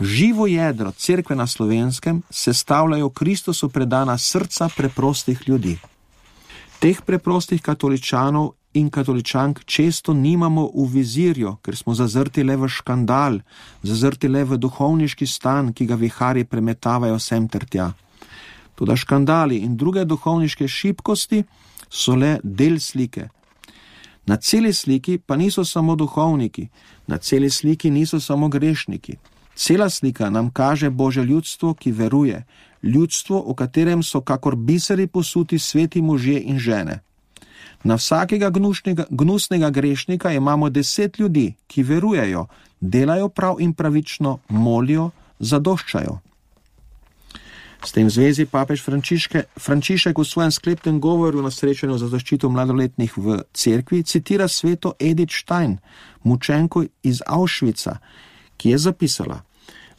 [0.01, 5.77] Živo jedro cerkve na slovenskem sestavljajo Kristusu predana srca preprostih ljudi.
[6.79, 13.39] Teh preprostih katoličanov in katoličank često nimamo v vizirju, ker smo zazrti le v škandal,
[13.83, 17.93] zazrti le v duhovniški stan, ki ga vihari premetavajo sem ter tja.
[18.75, 21.43] Toda škandali in druge duhovniške šibkosti
[21.89, 23.29] so le del slike.
[24.25, 26.67] Na celi sliki pa niso samo duhovniki,
[27.07, 29.17] na celi sliki niso samo grešniki.
[29.57, 32.43] Cela slika nam kaže Božje ljudstvo, ki veruje,
[32.83, 36.99] ljudstvo, v katerem so kakor biseri posuti sveti možje in žene.
[37.83, 42.45] Na vsakega gnušnega, gnusnega grešnika imamo deset ljudi, ki verujejo,
[42.81, 46.19] delajo prav in pravično, molijo, zadoščajo.
[47.85, 48.81] S tem zvezi papež
[49.57, 55.33] Frančišek v svojem sklepnem govoru na srečanju za zaščito mladoletnih v cerkvi citira sveto Edith
[55.33, 55.77] Stein,
[56.23, 57.97] mučenko iz Auschwitza,
[58.57, 59.41] ki je zapisala: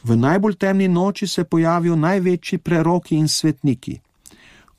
[0.05, 3.99] V najbolj temni noči se pojavijo največji preroki in svetniki.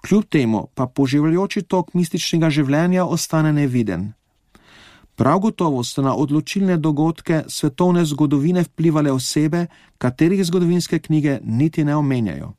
[0.01, 4.13] Kljub temu pa poživljajoči tok mističnega življenja ostane neviden.
[5.19, 9.65] Prav gotovo so na odločilne dogodke svetovne zgodovine vplivali osebe,
[9.97, 12.53] katerih zgodovinske knjige niti ne omenjajo.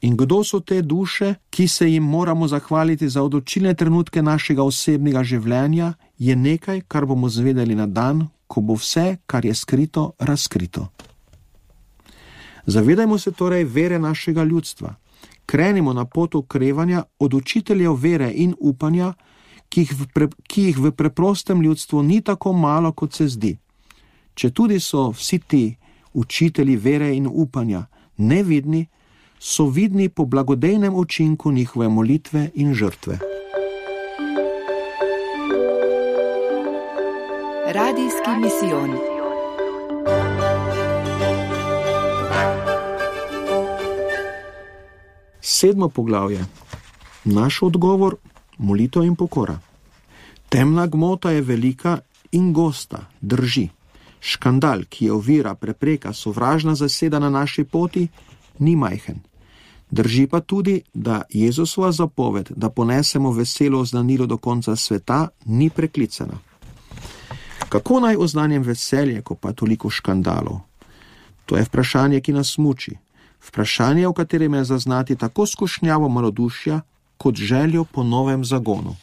[0.00, 5.24] In kdo so te duše, ki se jim moramo zahvaliti za odločilne trenutke našega osebnega
[5.24, 10.86] življenja, je nekaj, kar bomo zvedeli na dan, ko bo vse, kar je skrito, razkrito.
[12.66, 14.94] Zavedajmo se torej vere našega ljudstva
[15.46, 19.12] krenimo na pot okrevanja od učiteljev vere in upanja,
[19.68, 23.56] ki jih, pre, ki jih v preprostem ljudstvu ni tako malo, kot se zdi.
[24.34, 25.64] Če tudi so vsi ti
[26.12, 27.86] učitelji vere in upanja
[28.16, 28.86] nevidni,
[29.38, 33.33] so vidni po blagodejnem učinku njihove molitve in žrtve.
[37.74, 38.90] Radijski misijon.
[45.40, 46.44] Sedmo poglavje.
[47.24, 48.16] Naš odgovor:
[48.58, 49.58] molitev in pokora.
[50.48, 51.98] Temna gmota je velika
[52.32, 53.68] in gosta, drži.
[54.20, 58.08] Škandal, ki je ovira, prepreka, sovražna zaseda na naši poti,
[58.58, 59.18] ni majhen.
[59.90, 66.53] Drži pa tudi, da Jezusova zapoved, da ponesemo veselo oznanilo do konca sveta, ni preklicana.
[67.74, 70.62] Kako naj oznanjem veselje, ko pa toliko škandalov?
[71.50, 72.94] To je vprašanje, ki nas muči
[73.48, 76.80] vprašanje, v katerem je zaznati tako skušnjavo malodušja,
[77.16, 78.96] kot željo po novem zagonu.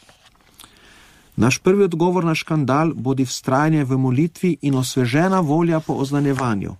[1.36, 6.74] Naš prvi odgovor na škandal bodi vztrajanje v molitvi in osvežena volja po oznanjevanju.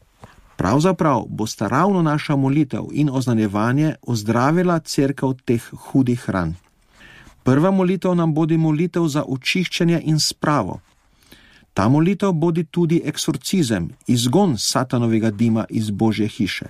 [0.57, 6.55] Pravzaprav bosta ravno naša molitev in oznanjevanje ozdravila crkv teh hudih ran.
[7.43, 10.80] Prva molitev nam bodi molitev za očiščenje in spravo.
[11.74, 16.68] Ta molitev bodi tudi eksorcizem, izgon satanovega dima iz božje hiše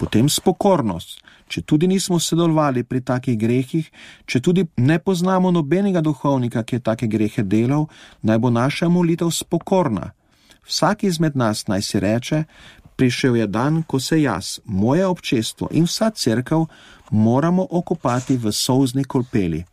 [0.00, 3.90] potem spokornost, če tudi nismo sodelovali pri takih grehih,
[4.24, 7.88] če tudi ne poznamo nobenega duhovnika, ki je take grehe delal,
[8.24, 10.12] naj bo naša molitev spokorna.
[10.64, 12.44] Vsak izmed nas naj si reče:
[12.96, 16.66] Prišel je dan, ko se jaz, moje občestvo in vsa crkva
[17.10, 19.64] moramo okopati v sozni kolpeli.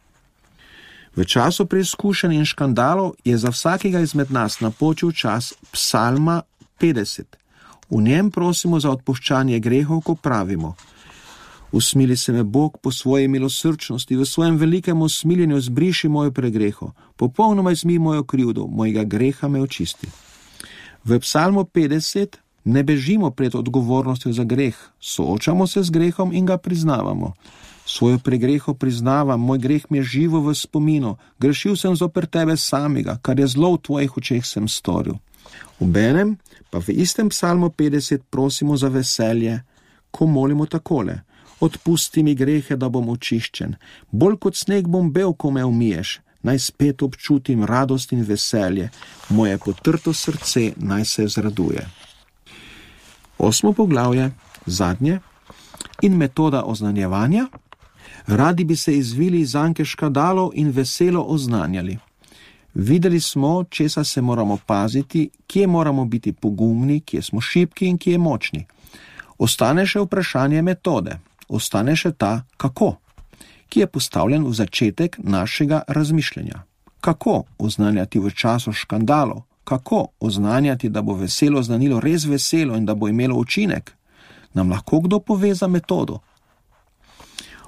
[1.18, 6.42] V času preizkušenj in škandalov je za vsakega izmed nas napočil čas psalma
[6.80, 7.24] 50.
[7.90, 10.76] V njem prosimo za odpuščanje grehov, ko pravimo:
[11.72, 17.72] Usmili se me Bog po svoji milosrčnosti, v svojem velikem usmiljenju zbriši mojo pregreho, popolnoma
[17.72, 20.08] izmi mojo krivdo, mojega greha me očisti.
[21.04, 26.58] V psalmu 50 ne bežimo pred odgovornostjo za greh, soočamo se z grehom in ga
[26.58, 27.34] priznavamo.
[27.88, 33.16] Svojo pregreho priznavam, moj greh mi je živo v spominu, grešil sem zoper tebe samega,
[33.22, 35.16] kar je zlo v tvojih očeh sem storil.
[35.80, 36.36] Obenem
[36.70, 39.64] pa v istem psalmu 50 prosimo za veselje,
[40.12, 41.24] ko molimo takole:
[41.60, 43.78] Odpusti mi grehe, da bom očiščen,
[44.12, 48.90] bolj kot sneg bom bel, ko me umiješ, naj spet občutim radost in veselje,
[49.30, 51.88] moje potrto srce naj se zraduje.
[53.38, 54.32] Osmo poglavje,
[54.66, 55.20] zadnje
[56.02, 57.48] in metoda oznanjevanja.
[58.28, 61.98] Radi bi se izvili iz anke škadalo in veselo oznanjali.
[62.74, 68.18] Videli smo, česa se moramo paziti, kje moramo biti pogumni, kje smo šipki in kje
[68.18, 68.66] močni.
[69.38, 71.20] Ostane še vprašanje metode,
[71.50, 72.96] ostane še ta, kako,
[73.70, 76.64] ki je postavljen v začetek našega razmišljanja.
[77.02, 82.96] Kako oznanjati v času škandalov, kako oznanjati, da bo veselo znanilo res veselo in da
[82.96, 83.92] bo imelo učinek,
[84.54, 86.20] nam lahko kdo pove za metodo.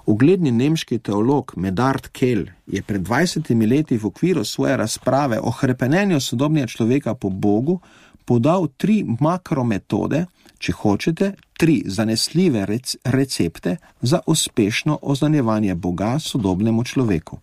[0.10, 6.18] Ugledni nemški teolog Medard Kell je pred 20 leti v okviru svoje razprave o hrepenenju
[6.20, 7.80] sodobnega človeka po Bogu
[8.26, 10.24] podal tri makrometode,
[10.58, 17.40] če hočete, tri zanesljive rec recepte za uspešno oznanjevanje Boga sodobnemu človeku.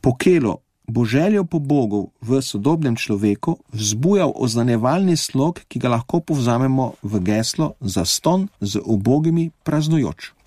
[0.00, 0.56] Po Kelu
[0.88, 7.20] bo željo po Bogu v sodobnem človeku vzbujal oznanevalni slog, ki ga lahko povzamemo v
[7.20, 10.39] geslo za ston z ubogimi praznujoč.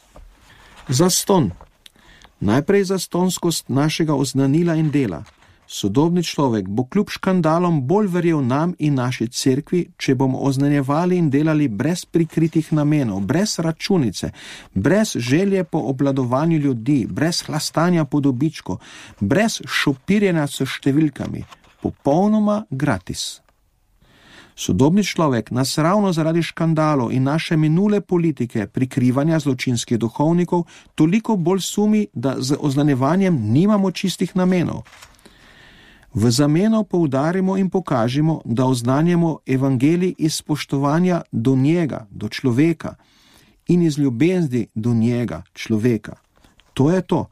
[0.87, 1.51] Za ston.
[2.39, 5.23] Najprej za stonskost našega oznanila in dela.
[5.67, 11.29] Sodobni človek bo kljub škandalom bolj verjel nam in naši cerkvi, če bomo oznanjevali in
[11.29, 14.31] delali brez prikritih namenov, brez računice,
[14.73, 18.77] brez želje po obladovanju ljudi, brez hlastanja po dobičku,
[19.19, 21.45] brez šopirjenja s številkami,
[21.81, 23.42] popolnoma gratis.
[24.55, 30.63] Sodobni človek nas ravno zaradi škandalov in naše minule politike prikrivanja zločinskih duhovnikov
[30.95, 34.83] toliko bolj sumi, da z oznanjevanjem nimamo čistih namenov.
[36.13, 42.95] V zameno poudarimo in pokažemo, da oznanjamo evangelij iz spoštovanja do njega, do človeka
[43.67, 46.15] in iz ljubezni do njega, človeka.
[46.73, 47.25] To je to.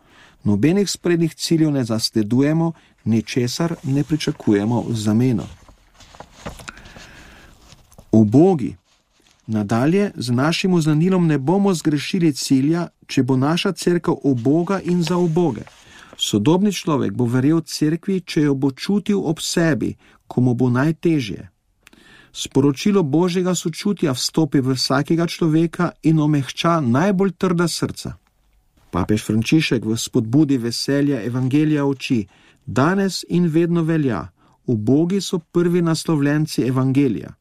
[0.43, 2.71] Nobenih sprednjih ciljev ne zasledujemo,
[3.05, 5.43] ničesar ne pričakujemo v zameno.
[8.11, 8.75] V Bogi.
[9.47, 15.17] Nadalje z našim oznanilom ne bomo zgrešili cilja, če bo naša crkva uboga in za
[15.17, 15.63] uboge.
[16.17, 19.95] Sodobni človek bo verjel cerkvi, če jo bo čutil ob sebi,
[20.27, 21.49] ko mu bo najtežje.
[22.31, 28.15] Sporočilo božjega sočutja vstopi v vsakega človeka in omehča najbolj trda srca.
[28.91, 32.27] Papež Frančišek v spodbudi veselja Evangelija oči,
[32.65, 34.27] danes in vedno velja,
[34.67, 37.40] ubogi so prvi naslovljenci Evangelija.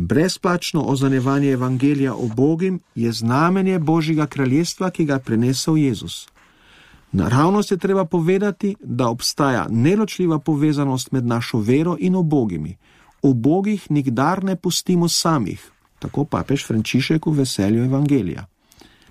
[0.00, 6.28] Brezplačno ozanevanje Evangelija o Bogim je znamenje Božjega kraljestva, ki ga je prenesel Jezus.
[7.12, 12.76] Naravnost je treba povedati, da obstaja neločljiva povezanost med našo vero in obogimi.
[13.22, 18.46] Obogih nikdar ne pustimo samih, tako papež Frančišek v veselju Evangelija.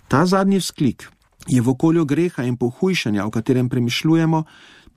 [0.07, 1.09] Ta zadnji sklik
[1.47, 4.43] je v okolju greha in pohujšanja, o katerem premišljujemo,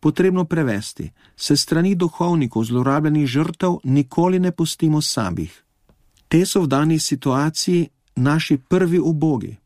[0.00, 1.10] potrebno prevesti.
[1.36, 5.64] Se strani duhovnikov zlorabljenih žrtev nikoli ne pustimo samih.
[6.30, 9.56] Te so v dani situaciji naši prvi ubogi,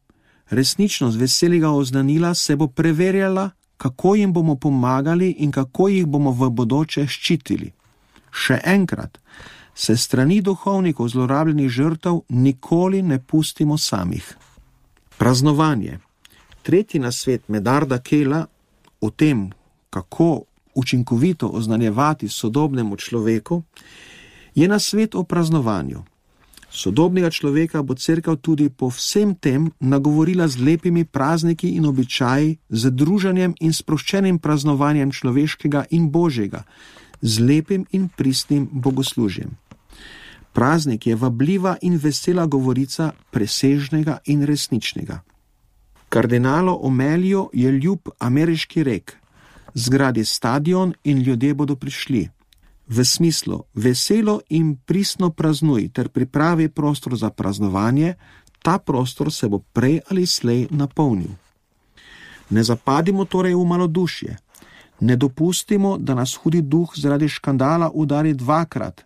[0.50, 6.48] resničnost veselega oznanila se bo preverjala, kako jim bomo pomagali in kako jih bomo v
[6.50, 7.68] bodoče ščitili.
[8.32, 9.18] Še enkrat,
[9.74, 14.24] se strani duhovnikov zlorabljenih žrtev nikoli ne pustimo samih.
[15.18, 15.98] Praznovanje.
[16.62, 18.46] Tretji nasvet Medarda Kela
[19.00, 19.50] o tem,
[19.90, 20.42] kako
[20.74, 23.62] učinkovito oznanjevati sodobnemu človeku,
[24.54, 26.04] je nasvet o praznovanju.
[26.74, 32.90] Sodobnega človeka bo crkva tudi po vsem tem nagovorila z lepimi prazniki in običaji, z
[32.90, 36.66] druženjem in sproščenim praznovanjem človeškega in božjega,
[37.22, 39.54] z lepim in pristnim bogoslužjem.
[40.50, 45.22] Praznik je vabljiva in vesela govorica presežnega in resničnega.
[46.10, 49.14] Kardinalo Omelijo je ljub ameriški rek:
[49.74, 52.28] zgradi stadion in ljudje bodo prišli.
[52.88, 58.14] V smislu veselo in pristno praznuj ter pripravi prostor za praznovanje,
[58.62, 61.32] ta prostor se bo prej ali slej napolnil.
[62.50, 64.36] Ne zapadimo torej v malodušje,
[65.00, 69.04] ne dopustimo, da nas hudi duh zaradi škandala udari dvakrat,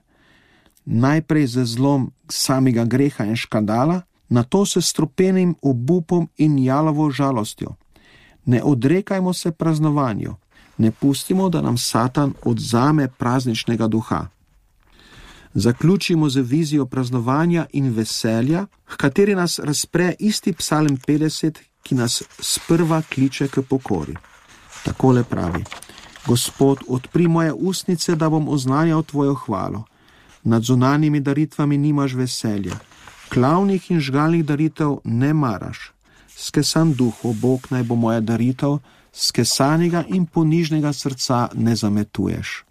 [0.84, 7.74] najprej z zlom samega greha in škandala, na to se stropenim obupom in jalovo žalostjo.
[8.44, 10.34] Ne odrekajmo se praznovanju,
[10.78, 14.26] ne pustimo, da nam Satan odzame prazničnega duha.
[15.54, 22.22] Zaključimo z vizijo praznovanja in veselja, v kateri nas razpre isti psalm 50, ki nas
[22.40, 24.14] sprva kliče k pokori.
[24.84, 25.64] Takole pravi:
[26.26, 29.84] Gospod, odpri moje ustnice, da bom oznanjal tvojo hvalo.
[30.44, 32.76] Nad zunanimi daritvami nimaš veselja,
[33.28, 35.92] klavnih in žgalnih daritev ne maraš.
[36.36, 38.78] Skesan duh, o Bog naj bo moja daritev,
[39.12, 42.64] skesanega in ponižnega srca ne zametuješ.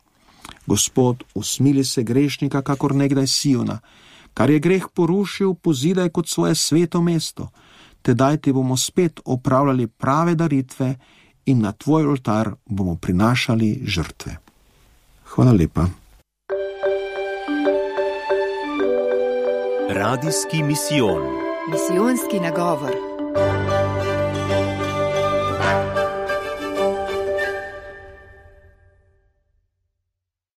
[0.67, 3.79] Gospod, usmili se grešnika, kakor nekdaj Siona,
[4.33, 7.49] kar je greh porušil, pozidaj kot svoje sveto mesto,
[8.01, 10.95] tedaj ti bomo spet opravljali prave daritve
[11.45, 14.37] in na tvoj oltar bomo prinašali žrtve.
[15.25, 15.87] Hvala lepa.
[19.89, 21.23] Radijski misijon.
[21.71, 23.06] Misijonski nagovor.